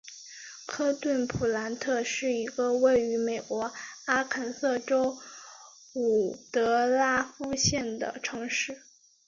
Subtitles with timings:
[0.65, 3.71] 科顿普兰特是一个位于美国
[4.05, 5.19] 阿肯色州
[5.93, 8.81] 伍德拉夫县的城市。